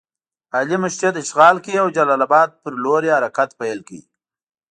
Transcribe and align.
علي 0.55 0.77
مسجد 0.83 1.13
اشغال 1.23 1.55
کړ 1.63 1.75
او 1.83 1.87
جلال 1.95 2.21
اباد 2.27 2.49
پر 2.61 2.73
لور 2.83 3.01
یې 3.07 3.13
حرکت 3.17 3.49
پیل 3.59 3.79
کړ. 3.87 3.99